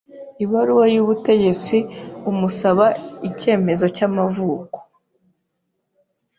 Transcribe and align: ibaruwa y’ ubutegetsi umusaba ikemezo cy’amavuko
ibaruwa 0.43 0.85
y’ 0.93 0.97
ubutegetsi 1.03 1.77
umusaba 2.31 2.85
ikemezo 3.29 3.85
cy’amavuko 3.95 4.77